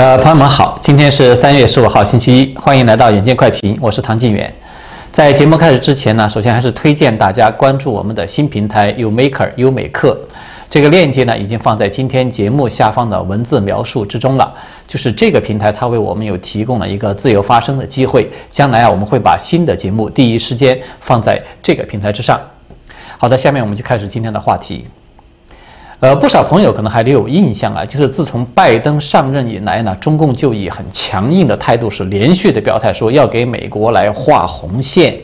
[0.00, 4.50] 呃，朋友们好，今天是三月十五号，星期一，欢迎来到远见快评，我是唐晋远。
[5.12, 10.18] 在节目开始之前呢，首先还是推荐大家关注我们的新平台 UMaker 优美课，
[10.70, 14.50] 这个链接呢已经放在今天节目下方的文字描述之中了。
[14.88, 18.26] 就是这个平台，它为我们有提供了一个自由发声的机会。
[18.48, 22.40] 将来啊，我们会把新的节目第一时间放在这个平台之上。
[23.18, 24.86] 好的，下面我们就开始今天的话题。
[26.00, 35.14] 呃，不少朋友可能还留有印象啊，就是自从拜登上任以来呢，中共就以很强硬的态度是连续的表态，说要给美国来画红线。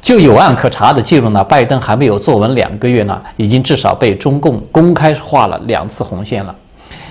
[0.00, 6.54] 就有案可查的记录呢，拜登还没有坐稳两个月呢，已经至少被中共公开画了两次红线了。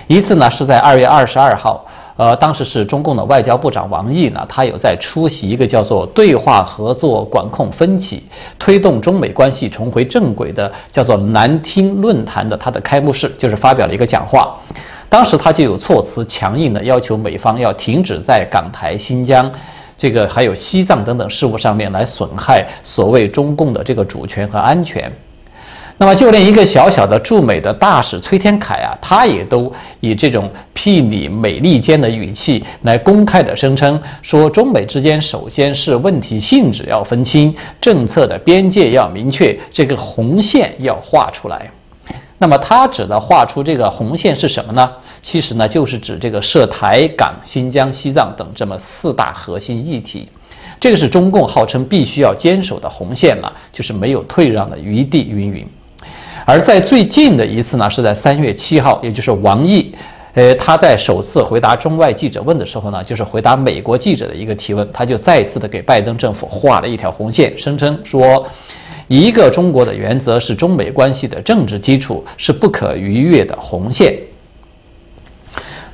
[0.06, 1.84] 一次呢是在二月二十二号。
[2.20, 8.22] 呃，当时是中共的外交部长王毅呢，他有在出席一个叫做“对话合作管控分歧，
[8.58, 14.54] 推动中美关系重回正轨”的叫做南听论坛的他的开幕式，就是发表了一个讲话。
[15.08, 19.50] 当时他就有措辞强硬的要求美方要停止在港台、新疆，
[19.96, 25.10] 这个还有西藏等等事务上面来损害所谓中共的这个主权和安全。
[26.02, 29.70] 那么，就连一个小小的驻美的大使崔天凯啊，他也都
[30.00, 41.70] 以这种媲美美利坚的语气来公开的声称说，中美之间首先是问题性质要分清，政策的边界要明确，这个红线要画出来。
[42.38, 44.90] 那么，他指的画出这个红线是什么呢？
[45.20, 50.26] 其实呢，就是指这个涉台港、新疆、西藏等这么四大核心议题，
[50.80, 55.28] 这个是中共号称必须要坚守的红线了，就是没有退让的余地。
[55.28, 55.68] 云云。
[56.46, 59.94] 而在最近的一次呢，是在三月七号，也就是王毅，
[60.34, 68.46] 呃，他在首次回答中外记者问的时候呢，就是回答美国记者的一个提问，他就再一次的给拜登政府画了一条红线，声称说，
[69.08, 74.14] 一个中国的原则是中美关系的政治基础，是不可逾越的红线。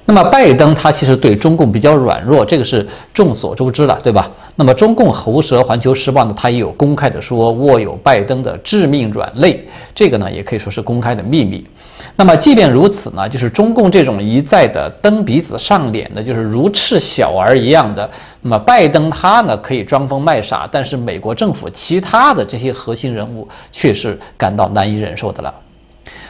[0.09, 4.31] 那么拜登他其实对中共比较软弱，这个是众所周知了，对吧？
[4.55, 9.67] 那么中共喉舌《环球时报》呢，他也有公开的说握有拜登的致命软肋，
[9.97, 11.67] 这个呢也可以说是公开的秘密。
[12.15, 18.09] 那么即便如此呢，就是中共这种一再的蹬鼻子上脸的，就是如斥小儿一样的，
[18.43, 25.53] 那么拜登他呢可以装疯卖傻，但是美国政府其他的这些核心人物却是感到难以忍受的了。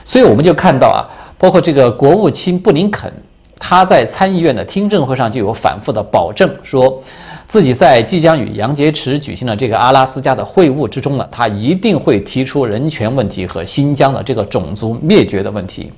[0.03, 1.05] 所以我们就看到啊，
[1.37, 3.13] 包括这个国务卿布林肯。
[3.59, 7.03] 他在参议院的听证会上就有反复的保证，说
[7.49, 15.91] 自己在即将与杨洁篪举行的这个阿拉斯加的会晤之中呢，他一定会提出人权问题和新疆的这个种族灭绝的问题。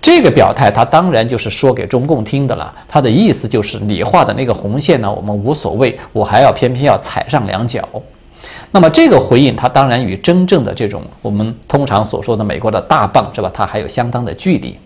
[0.00, 2.72] 这个表态，他当然就是说给中共听的了。
[2.86, 7.86] 他的意思就是，你画的那个红线呢，我们无所谓，我还要偏偏要踩上两脚。
[8.70, 13.50] 那么这个回应，他当然与真正的这种我们通常所说的美国的大棒是吧？
[13.52, 14.78] 它还有相当的距离。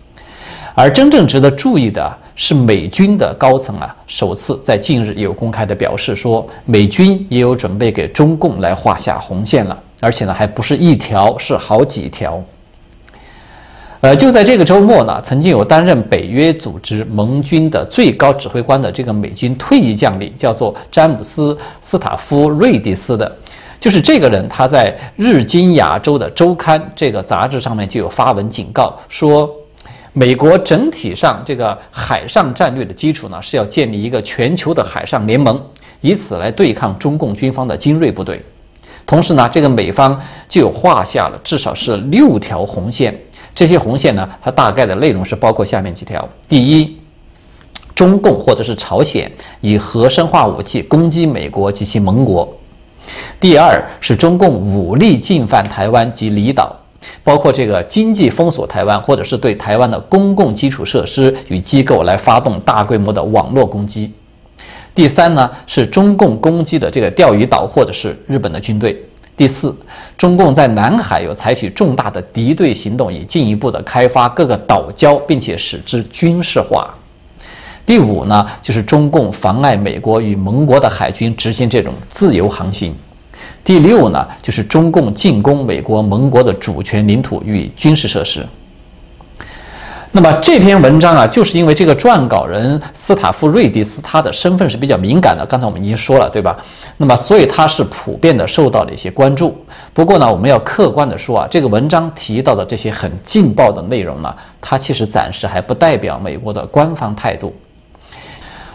[0.75, 12.41] 而真正值得注意的是，美军的高层啊，首次在近日有公开的表示说，美军也有准备给中共来画下红线了，而且呢，还不是一条，是好几条。
[14.01, 23.31] 呃，就在这个周末呢，曾经有担任北约组织盟军的最高指挥官的这个美军退役将领，叫做詹姆斯·斯塔夫瑞迪斯的，
[23.79, 29.47] 就是这个人，他在《日经亚洲》的周刊这个杂志上面就有发文警告说。
[30.15, 35.59] 美国整体上这个海上战略的基础呢，是要建立一个全球的海上联盟，
[36.01, 38.39] 以此来对抗中共军方的精锐部队。
[39.07, 43.19] 同时呢，这个美方就画下了至少是六条红线。
[43.55, 46.95] 这些红线呢，它大概的内容是包括下面几条：第一，
[47.95, 49.31] 中共或者是朝鲜
[49.61, 52.47] 以核生化武器攻击美国及其盟国；
[53.39, 56.79] 第二是中共武力进犯台湾及离岛。
[57.23, 64.11] 包括这个经济封锁台湾，或者是对台湾的公共基础设施与机构来发动大规模的网络攻击。
[64.95, 69.03] 第三呢，是中共攻击的这个钓鱼岛或者是日本的军队。
[69.35, 69.75] 第四，
[70.15, 76.93] 中共在南海有采取重大的敌对行动，以进一步的开发各个岛礁，并且使之军事化。
[77.83, 82.95] 第五呢，就是中共妨碍美国与盟国的海军执行这种自由航行。
[83.63, 88.45] 第六呢，就是中共进攻美国盟国的主权领土与军事设施。
[90.15, 96.55] 那么这篇文章啊，就是因为这个撰稿人斯塔夫瑞迪斯他的身份是比较敏感的，刚才我们已经说了，对吧？
[96.97, 99.57] 那么所以他是普遍的受到了一些关注。
[99.91, 104.31] 不过呢，我们要客观的说啊，这个文章提到的这些很劲爆的内容呢，
[104.61, 107.51] 它其实暂时还不代表美国的官方态度。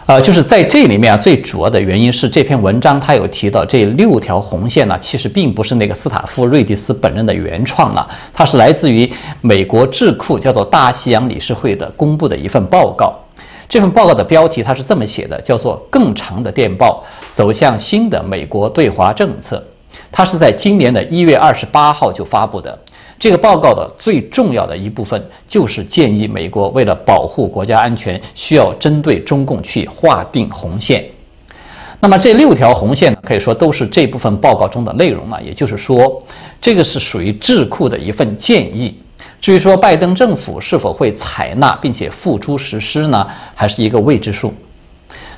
[0.09, 9.07] 呃，就是在这里面啊，最主要的原因是这篇文章它有提到这六条红线呢，其实并不是那个斯塔夫瑞迪斯本人的原创了，它是来自于
[9.41, 13.13] 美国智库叫做大西洋理事会的公布的一份报告。
[13.67, 19.57] 这份报告的标题它是这么写的，叫做《更长的电报走向新的美国对华政策》。
[20.11, 22.75] 它是在今年的一月二十八号就发布的。
[23.19, 31.03] 这个报告的最重要的一部分就是建议美国为了保护国家安全，需要针对中共去划定红线。
[31.99, 35.43] 那么这六条红线呢可以说都是这部分报告中的内容了。
[35.43, 36.23] 也就是说，
[36.61, 38.97] 这个是属于智库的一份建议。
[39.41, 44.53] 至于说拜登政府是否会采纳并且付诸实施呢，还是一个未知数。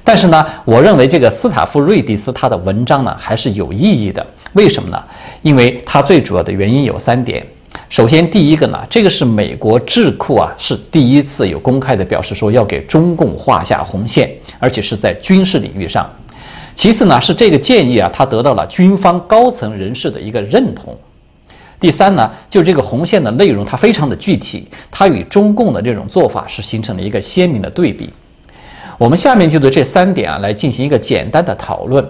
[0.03, 4.23] 但是呢，我认为这个斯塔夫瑞迪斯他的文章呢还是有意义的。
[4.53, 5.03] 为什么呢？
[5.41, 7.43] 因为它最主要的原因有三点。
[7.89, 14.29] 首先，第一个呢，这个是美国智库啊，是第一次有公开的表示说要给中共画下红线，
[14.59, 16.09] 而且是在军事领域上。
[16.73, 20.97] 其次呢，是这个建议啊，它得到了军方高层人士的一个认同。
[21.79, 28.09] 第三呢，就这个红线的内容，它非常的具体，它与中共的这种做法是形成了一个鲜明的对比。
[28.97, 32.06] 我们下面就对这三点啊来进行一个简单的讨论。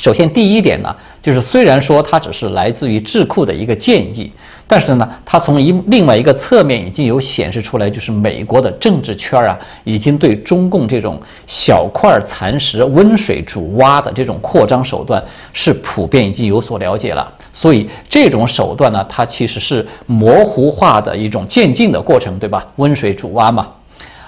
[0.00, 4.32] 首先，第一点呢，就是虽然说它只是来自于智库的一个建议，
[4.66, 17.30] 但是呢，它从一另外一个侧面已经有显示出来，就是美国的政治圈啊，已经对中共这种小块蚕食、温水煮蛙的这种扩张手段是普遍已经有所了解了。
[17.52, 22.66] 所以这种手段呢，它其实是模糊化的一种渐进的过程，对吧？
[22.76, 23.68] 温水煮蛙嘛。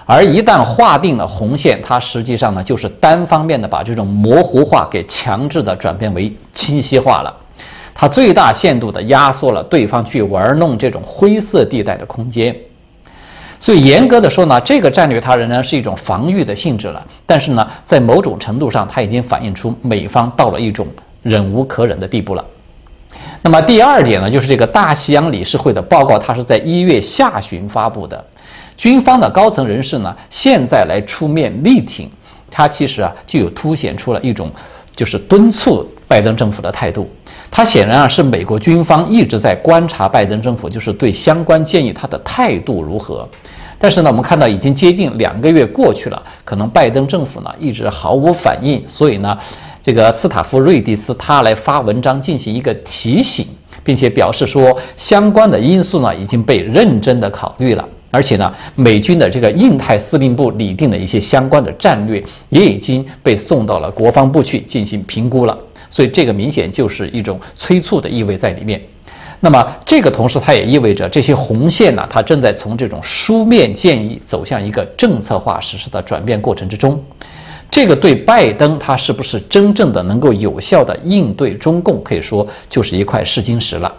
[0.04, 7.34] 而一旦划定了红线，它实际上呢就是单方面的把这种模糊化给强制的转变为清晰化了，
[7.94, 12.54] 它最大限度的压缩了对方去玩弄这种灰色地带的空间。
[13.60, 17.00] 所以严格的说呢，这个战略它仍然是一种防御的性质了。
[17.24, 20.84] 但是呢，在某种程度上，它已经反映出美方到了一种
[21.22, 22.44] 忍无可忍的地步了。
[23.40, 28.24] 那么第二点呢，就是这个大西洋理事会的报告，它是在一月下旬发布的。
[28.76, 32.10] 军方的高层人士呢，现在来出面力挺，
[32.50, 34.50] 他其实啊，就有凸显出了一种
[34.94, 37.08] 就是敦促拜登政府的态度。
[37.50, 43.28] 他显然啊，是美国军方一直在观察拜登政府，就是对相关建议他的态度如何。
[43.78, 48.82] 但是呢，我们看到已经接近两个月过去了，可能拜登政府呢一直毫无反应。
[48.86, 49.36] 所以呢，
[49.82, 53.44] 这个斯塔夫瑞蒂斯他来发文章进行一个提醒，
[53.84, 57.86] 并且表示说，相关的因素呢已经被认真的考虑了。
[58.12, 68.80] 而且呢，美军的这个印太司令部拟定的一些相关的战略也已经被送到了国防部去进行评估了，所以这个明显就是一种催促的意味在里面。
[69.40, 77.02] 那么这个同时，它也意味着这些红线呢，它正在从这种书面建议走向一个政策化实施的转变过程之中。
[77.70, 83.90] 这个对拜登他是不是真正的能够有效的应对中共，可以说就是一块试金石了。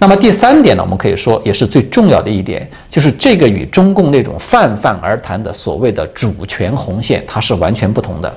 [0.00, 8.32] 那么第三点呢，我们可以说也是最重要的一点，就是这个与中共那种泛泛而谈的所谓的主权红线，它是完全不同的。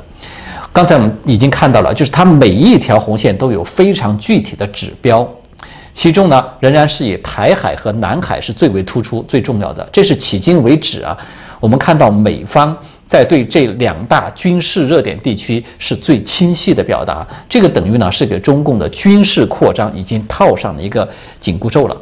[0.74, 5.28] 刚才我们已经看到了，就是它每一条红线都有非常具体的指标，
[5.94, 9.88] 其中呢仍然是以台海和南海是最为突出、最重要的。
[9.92, 11.16] 这是迄今为止啊，
[11.60, 12.76] 我们看到美方。
[13.12, 21.06] 在对这两大军事热点地区是最清晰的表达，这个等于呢是给中共的军事扩张已经套上了一个
[21.38, 21.98] 紧箍咒了。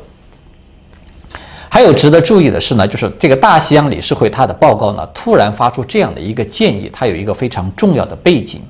[1.68, 8.62] 还有值得注意的是呢，就是这个大西洋理事会它的报告呢突然发出这样的一个建议，它有一个非常重要的背景，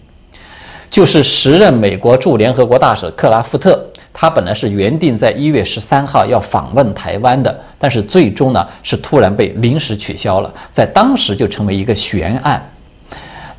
[0.90, 3.86] 就是时任美国驻联合国大使克拉夫特。
[4.14, 12.62] 他本来是原定在一月十三号要访问台湾的，但是最终呢是突然被临时取消了，在当时就成为一个悬案。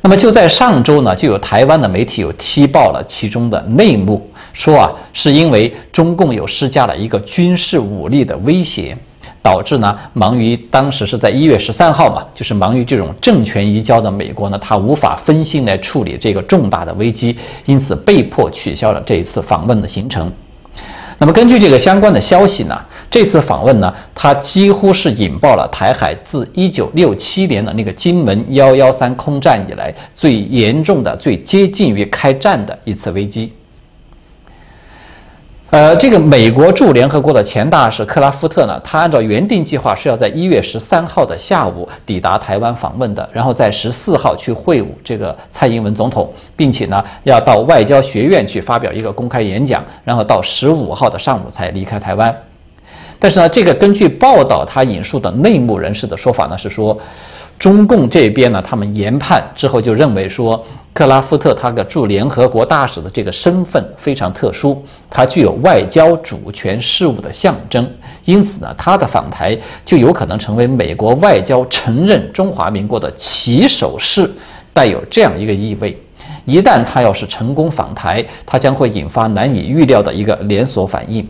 [0.03, 8.97] 那么就在上周呢，就有台湾的媒体有踢爆了其中的内幕，说啊是因为中共有施加了一个军事武力的威胁，
[9.43, 20.31] 导致呢忙于当时是在一月十三号嘛，就是忙于这种政权移交的美国呢，他无法分心来处理这个重大的危机，因此被迫取消了这一次访问的行程。
[21.19, 22.75] 那么根据这个相关的消息呢，
[23.11, 33.51] 这次访问呢，它几乎是引爆了台海自一九六七年的那个金门幺幺三空战以来最严重的、最接近于开战的一次危机。
[35.71, 52.33] 呃，这个美国驻联合国的前大使克拉夫特呢，他按照原定计划是要在一月十三号的下午抵达台湾访问的，然后在十四号去会晤这个蔡英文总统，并且呢要到外交学院去发表一个公开演讲，然后到十五号的上午才离开台湾。
[53.21, 56.99] 但是呢，这个根据报道他引述的内幕人士的说法呢，是说
[57.57, 60.61] 中共这边呢，他们研判之后就认为说。
[60.93, 67.89] 克拉夫特他的驻联合国大使的这个身份非常特殊，他具有外交主权事务的象征，
[68.25, 74.29] 因此呢，他的访台就有可能成为美国外交承认中华民国的起手式，
[74.73, 75.97] 带有这样一个意味。
[76.43, 81.25] 一旦他要是成功访台，他将会引发难以预料的一个连锁反应。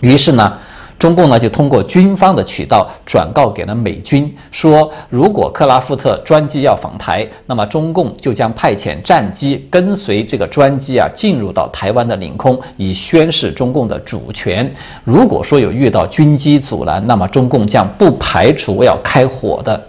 [0.00, 0.58] 于是呢。
[0.98, 14.68] 中共呢就通过军方的渠道转告给了美军，说如果克拉夫特专机要访台，那么中共就将派遣战机跟随这个专机啊进入到台湾的领空，以宣示中共的主权。
[15.04, 19.80] 如果说有遇到军机阻拦，那么中共将不排除要开火的。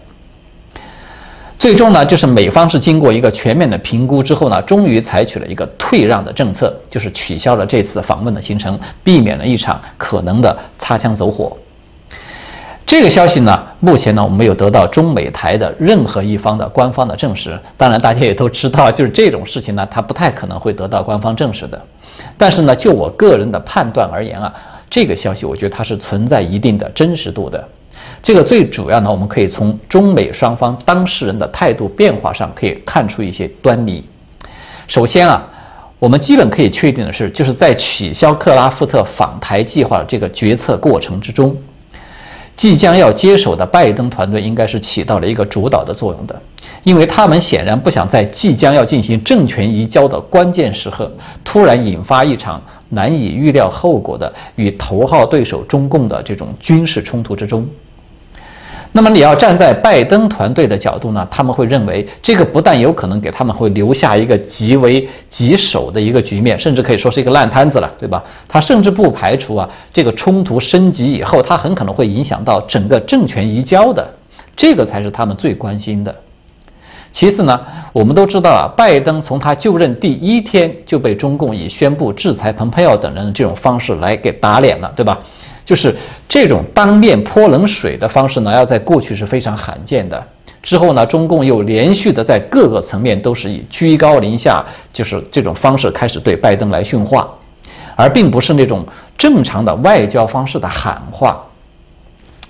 [1.60, 11.56] 最终呢，就是美方是经过一个全面的评估之后呢，终于采取了一个退让的政策，就是取消了这次访问的行程，避免了一场可能的擦枪走火。
[12.86, 17.60] 这个消息呢，目前呢，我们没有得到中美台的任何一方的官方的证实。
[17.76, 21.80] 当然，大家也都知道，就是这种事情呢，它不太可能会得到官方证实的。
[22.38, 24.52] 但是呢，就我个人的判断而言啊，
[24.90, 27.62] 这个消息我觉得它是存在一定的真实度的。
[28.22, 34.04] 这个最主要呢，我们可以从中美双方当事人的态度变化上可以看出一些端倪。
[34.88, 35.48] 首先啊，
[36.00, 41.56] 我们基本可以确定的是，就是在取消克拉夫特访台计划的这个决策过程之中，
[42.56, 46.40] 即将要接手的拜登团队应该是起到了一个主导的作用的，
[46.84, 51.12] 因为他们显然不想在即将要进行政权移交的关键时刻，
[51.44, 57.66] 突然引发一场难以预料后果的与头号对手中共的这种军事冲突之中。
[58.92, 61.26] 那么你要站在拜登团队的角度呢？
[61.30, 68.24] 他们会认为这个不但有可能给他们会留下一个极为棘手的一个局面，甚至可以说是一个烂摊子了，对吧？
[68.48, 74.08] 他甚至不排除啊，这个冲突升级以后，他很可能会影响到整个政权移交的，
[74.56, 76.14] 这个才是他们最关心的。
[77.12, 77.60] 其次呢，
[77.94, 85.20] 我们都知道啊，拜登从他就任第一天就被中共以宣布制裁蓬佩奥等人的这种方式来给打脸了，对吧？
[85.70, 85.96] 就是
[86.28, 90.20] 这种当面泼冷水的方式呢，要在过去是非常罕见的。
[90.64, 97.30] 之后呢，中共又连续的在各个层面都是以居高临下，就是这种方式开始对拜登来训话，
[97.96, 98.84] 而并不是那种
[99.16, 101.40] 正常的外交方式的喊话。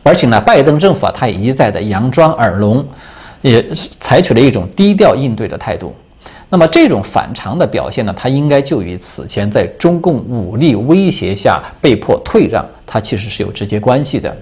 [0.01, 2.88] 而且呢，拜登政府啊，他也一再的佯装耳聋，
[3.41, 3.61] 也
[3.99, 5.93] 采取了一种低调应对的态度。
[6.47, 14.36] 那么这种反常的表现呢，他应该就与此前在中共武力威胁下被迫退让，它其实是有直接关系的。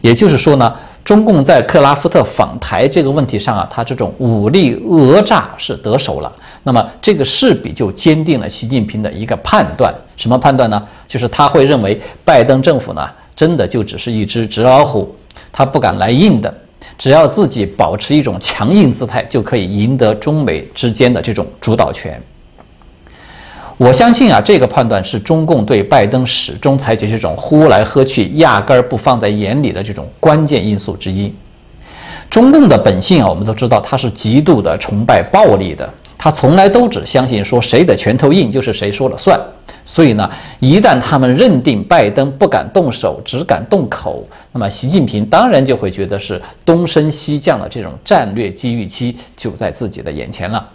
[0.00, 0.74] 也就是说呢，
[1.04, 6.30] 中共在克拉夫特访台这个问题上啊，他这种武力讹诈是得手了。
[6.64, 10.82] 那么这个势必就坚定了习近平的一个判断，什么判断呢？
[11.06, 15.14] 就是他会认为拜登政府呢，真的就只是一只纸老虎，
[15.52, 16.52] 他不敢来硬的。
[16.98, 22.20] 只要自己保持一种强硬姿态，就可以赢得中美之间的这种主导权。
[23.78, 31.30] 我相信啊，这个判断是中共对拜登始终采取这种呼来喝去、压根儿不放在眼里的这种关键因素之一。
[32.30, 39.38] 中共的本性啊，我们都知道，他是极度的崇拜暴力的，他从来都只相信说谁的拳头硬就是谁说了算。
[39.84, 40.28] 所以呢，
[40.58, 50.66] 一旦他们认定拜登不敢动手，只敢动口，那么习近平当然就会觉得是东升西降的这种战略机遇期就在自己的眼前了。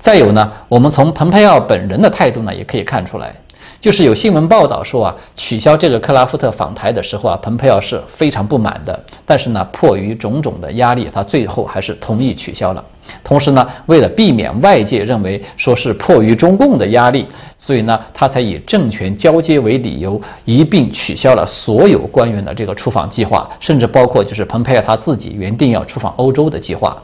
[0.00, 3.34] 再有呢，我们从蓬佩奥本人的态度呢也可以看出来，
[3.82, 12.82] 就是有新闻报道说啊，取消这个克拉夫特访台的时候啊，蓬佩奥是非常不满的，但是呢，迫于种种的压力，他最后还是同意取消了。
[13.22, 17.26] 同时呢，为了避免外界认为说是迫于中共的压力，
[17.58, 26.96] 所以呢，他才以政权交接为理由，一并取消了所有官员的这个出访计划，甚至包括就是蓬佩奥他自己原定要出访欧洲的计划。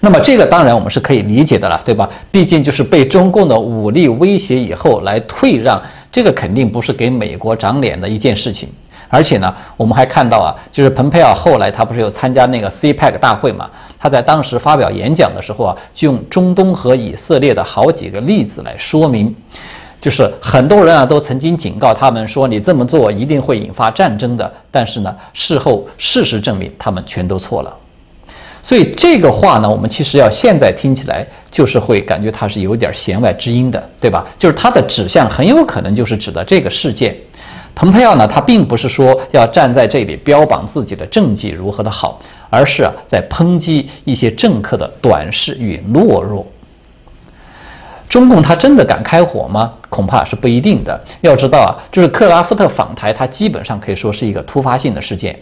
[0.00, 2.08] 那么这个当然我们是可以理解的了，对吧？
[2.30, 8.68] 毕竟就是被中共的武力威胁以后来退让，这个肯定不是给美国长脸的一件事情。
[9.08, 13.70] 而且呢，我们还看到啊，就是蓬佩奥后来他不是有参加那个 CPEC 大会嘛？
[13.98, 19.32] 他在当时发表演讲的时候啊，就用中东和以色列的好几个例子来说明，
[20.00, 24.52] 就是很多人啊都曾经警告他们说，你这么做一定会引发战争的。
[24.70, 27.76] 但是呢，事后事实证明他们全都错了。
[28.64, 34.24] 所以这个话呢，我们其实要现在听起来就是会感觉它是有点弦外之音的，对吧？
[34.38, 37.14] 就是它的指向很有可能就是指的这个事件。
[37.74, 42.18] 蓬佩奥呢，他并不是说要站在这里标榜自己的政绩如何的好，
[42.48, 46.46] 而是啊在抨击一些政客的短视与懦弱。
[48.14, 49.72] 中共他真的敢开火吗？
[49.88, 51.00] 恐怕是不一定的。
[51.20, 55.36] 要知道啊，就是克拉夫特访台，它基本上可以说是一个突发性的事件。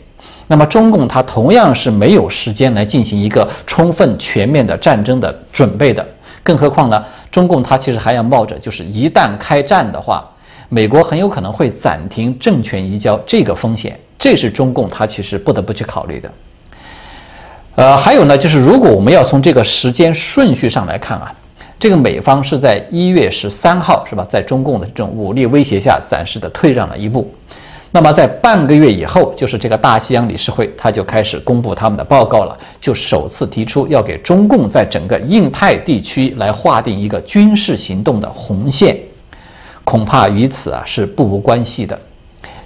[0.47, 6.03] 那么中共它同样是没有时间来进行一个充分全面的战争的准备的。
[6.43, 10.27] 更何况呢，中共它其实还要冒着就是一旦开战的话，
[10.71, 16.33] 美国很有可能会暂停政权移交这个风险，这是中共它其实不得不去考虑的。
[17.75, 21.31] 呃，还有呢，就是如果我们要从这个时间顺序上来看啊。
[21.83, 24.25] 这个美方是在一月十三号，是吧？
[24.29, 27.29] 在中共的这种武力威胁下，暂时的退让了一步。
[27.91, 38.97] 那么在半个月以后，就是这个大西洋理事会，他就开始公布他们的报告了，就首次提出要给中共在整个印太地区来划定一个军事行动的红线。
[39.83, 41.99] 恐怕与此啊是不无关系的。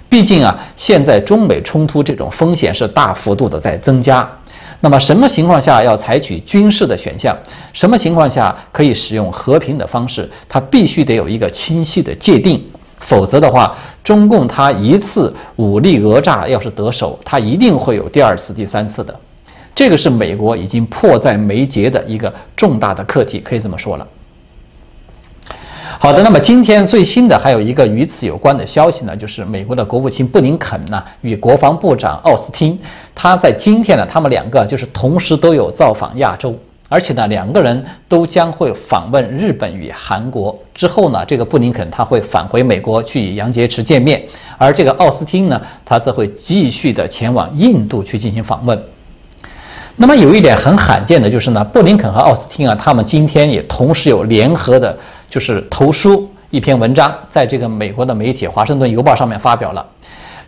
[0.07, 4.29] 毕竟啊，现在中美冲突这种风险是大幅度的在增加。
[4.79, 7.35] 那么什么情况下要采取军事的选项？
[7.73, 10.29] 什么情况下可以使用和平的方式？
[10.47, 12.63] 它必须得有一个清晰的界定，
[12.99, 19.19] 否则的话，中共它一次武力讹诈要是得手，它一定会有第二次、第三次的。
[19.73, 24.07] 这个是美国已经迫在眉睫的一个重大的课题，可以这么说了。
[25.99, 32.77] 好的，那么今天最新的还有一个与此有关的消息呢，就是美国的国务卿布林肯呢与国防部长奥斯汀，
[33.15, 36.55] 他在今天呢，他们两个就是同时都有造访亚洲，
[36.87, 40.55] 而且呢，两个人都将会访问日本与韩国。
[40.71, 44.23] 之后呢，这个布林肯他会返回美国去与杨洁篪见面，
[44.59, 48.79] 而这个奥斯汀呢，他则会继续的前往印度去进行访问。
[49.95, 54.95] 那么有一点很罕见的就是呢，布林肯和奥斯汀啊，他们今天也同时有联合的。
[55.37, 59.85] 就是投书一篇文章，在这个美国的媒体《华盛顿邮报》上面发表了。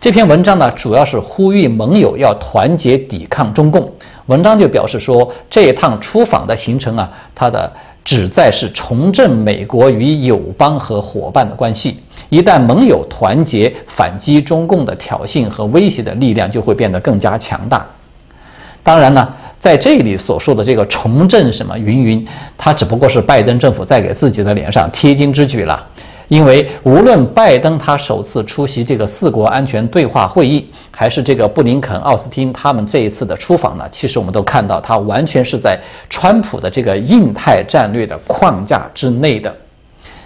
[0.02, 3.88] 这篇文章呢，主要是呼吁盟友要团结抵抗中共。
[4.26, 7.72] 文章就表示说，这一趟出访的行程啊，它的
[8.04, 12.00] 旨在是重振美国与友邦和伙伴的关系。
[12.30, 17.86] 一旦盟友团结反击中共的挑衅和威胁的力量，就会变得更加强大。
[18.82, 19.30] 当然呢。
[19.60, 22.26] 在这里所说的这个重振什么云云，
[22.58, 25.86] 它只不过是拜登政府在给自己的脸上贴金之举了。
[26.30, 39.52] 因为无论拜登他首次出席这个四国安全对话会议，还是这个布林肯、奥斯汀他们这一次的出访呢，其实我们都看到，他完全是在川普的这个印太战略的框架之内的。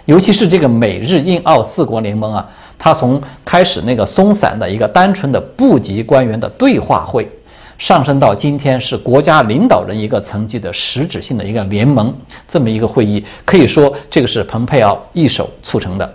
[0.03, 2.45] 尤其是这个美日印澳四国联盟啊，
[2.77, 7.25] 它从开始那个松散的一个单纯的部级官员的对话会。
[7.77, 12.13] 上升到今天是国家领导人一个层级的实质性的一个联盟，
[12.47, 16.13] 这么一个会议，可以说这个是蓬佩奥一手促成的。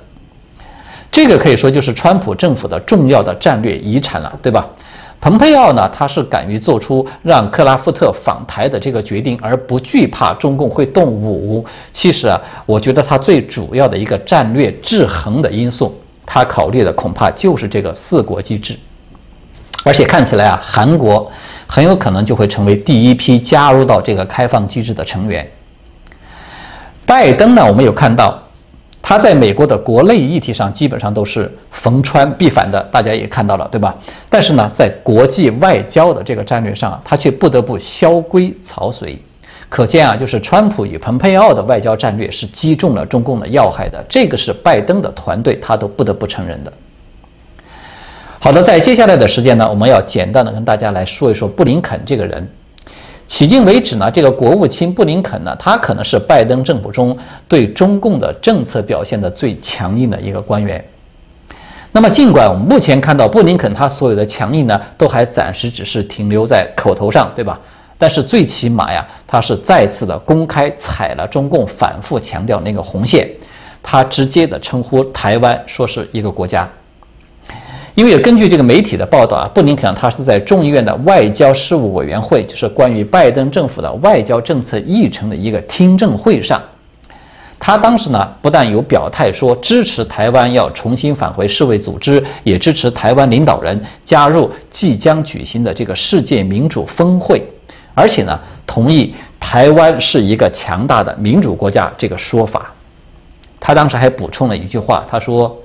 [1.10, 4.68] 这个可以说就是川普政府的重要的战略遗产了，对吧？
[5.20, 11.64] 蓬佩奥呢，他是敢于做出让克拉夫特访台的这个决定，而不惧怕中共会动武。
[11.92, 15.92] 其实啊，我觉得他最主要的一个战略制衡的因素，
[16.24, 18.78] 他考虑的恐怕就是这个四国机制。
[19.84, 21.30] 而且看起来啊，韩国
[21.66, 25.48] 很有可能就会成为第一批加入到这个开放机制的成员。
[27.06, 28.38] 拜登呢，我们有看到
[29.00, 33.96] 他在美国的国内议题上基本上都是逢川必反的，大家也看到了，对吧？
[34.28, 39.18] 但是呢，在国际外交的这个战略上，他却不得不萧规曹随。
[39.70, 46.72] 可见啊，就是川普与蓬佩奥的外交战略是击中了中共的要害的，这个是拜登的团队他都不得不承认的。
[48.40, 52.48] 好的，在接下来的时间呢，我们要简单的跟大家来说一说布林肯这个人。
[53.28, 60.82] 迄今为止呢，这个国务卿布林肯呢，他可能是拜登政府中对中共的政策表现的最强硬的一个官员。
[61.90, 67.58] 那么，尽管我们目前看到布林肯他所有的强硬呢，都还暂时只是停留在口头上，对吧？
[67.98, 73.28] 但是最起码呀，他是再次的公开踩了中共反复强调那个红线，
[73.82, 76.66] 他直接的称呼台湾说是一个国家。
[77.98, 86.62] 因为根据这个媒体的报道啊，布林肯他是在众议院的外交事务委员会，就是关于拜登政府的外交政策议程的一个听证会上，
[87.58, 97.42] 他当时呢不但有表态说支持台湾要重新返回世卫组织，也支持台湾领导人加入即将举行的这个世界民主峰会，
[97.94, 102.72] 而且呢同意台湾是一个强大的民主国家这个说法。
[103.58, 105.60] 他当时还补充了一句话，他说。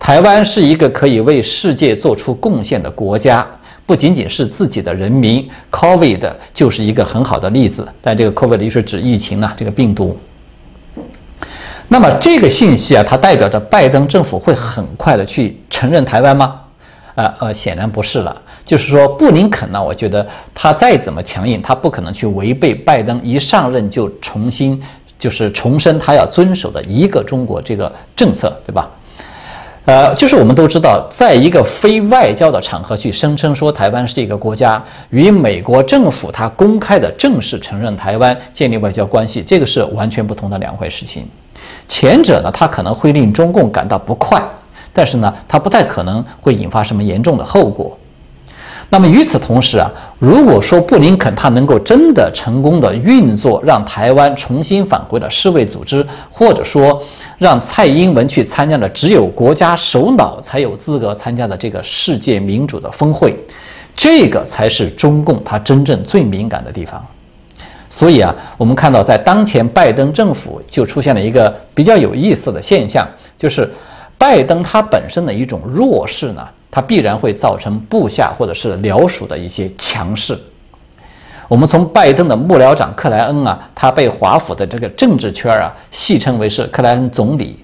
[0.00, 3.46] 台湾是一个可以为世界做出贡献的国家，
[3.84, 5.46] 不仅仅是自己的人民。
[5.70, 10.18] COVID 就是一个很好的例子，但这个 COVID 是指疫情呢，这个病毒。
[11.88, 16.58] 那么这个信息啊，它代表着拜登政府会很快的去承认台湾吗？
[17.14, 18.34] 呃呃，显然不是了。
[18.64, 24.82] 就是说，布林肯呢，我觉得他再怎么强硬，他不可能去违背拜登一上任就重新
[25.18, 28.88] 就是重申他要遵守的一个中国这个政策，对吧？
[29.90, 41.26] 呃，就是我们都知道，在一个非外交的场合去声称说台湾是一个国家，与美国政府它公开的正式承认台湾建立外交关系，这个是完全不同的两回事情。
[41.88, 44.40] 前者呢，它可能会令中共感到不快，
[44.92, 47.98] 但是呢，它不太可能会引发什么严重的后果。
[48.92, 57.00] 那么与此同时啊，如果说布林肯他能够真的成功的运作，让台湾重新返回了世卫组织，或者说
[57.38, 63.36] 让蔡英文去参加了只有国家首脑才有资格参加的这个世界民主的峰会，
[63.94, 67.00] 这个才是中共他真正最敏感的地方。
[67.88, 73.06] 所以啊，我们看到在当前拜登政府就出现了一个比较有意思的现象，
[73.38, 73.72] 就是
[74.18, 76.44] 拜登他本身的一种弱势呢。
[76.70, 80.38] 它必然会造成部下或者是僚属的一些强势。
[81.48, 87.58] 我们从拜登的幕僚长克莱恩啊，他被华府的这个政治圈啊戏称为是克莱恩总理，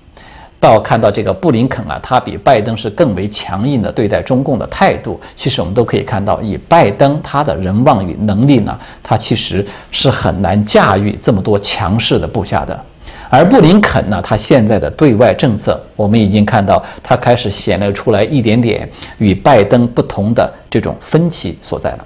[0.58, 5.20] 到看到这个布林肯啊，他比拜登是更为强硬的对待中共的态度。
[5.36, 12.84] 其实我们都可以看到，以拜登他的人望与能力呢，他其实是很难驾驭这么多强势的部下的。
[13.28, 21.98] 而布林肯呢，他现在的对外政策，我们已经看到他开始显露出来一点点与拜登不同的这种分歧所在了。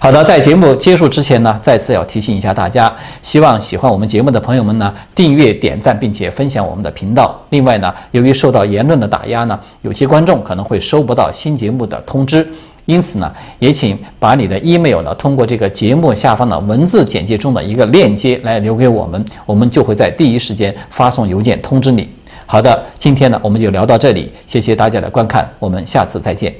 [0.00, 7.40] 好的，在节目结束之前呢，再次要提醒一下大家，希望喜欢我们节目的朋友们呢，订阅、点赞，并且分享我们的频道。
[7.48, 12.46] 另外呢，由于受到言论的打压呢，有些观众可能会收不到新节目的通知。
[12.86, 22.08] 因此呢，也请把你的 email 呢，通过这个节目下方的文字简介中的一个链接来留给我们，我们就会在第一时间发送邮件通知你。
[22.46, 26.54] 好的，今天呢，我们就聊到这里，谢谢大家的观看，我们下次再见。